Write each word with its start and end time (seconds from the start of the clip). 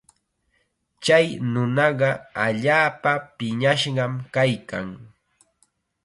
Chay 1.03 1.25
nunaqa 1.51 2.09
allaapa 2.45 3.11
piñashqam 3.37 4.13
kaykan. 4.33 4.87